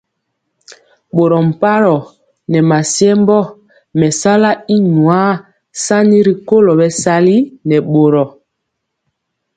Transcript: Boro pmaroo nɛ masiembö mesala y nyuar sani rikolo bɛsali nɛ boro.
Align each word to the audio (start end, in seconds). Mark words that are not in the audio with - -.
Boro 1.15 1.37
pmaroo 1.59 2.01
nɛ 2.51 2.59
masiembö 2.69 3.37
mesala 3.99 4.49
y 4.75 4.75
nyuar 4.91 5.33
sani 5.83 6.17
rikolo 6.27 6.71
bɛsali 6.79 7.35
nɛ 7.67 7.77
boro. 7.91 8.25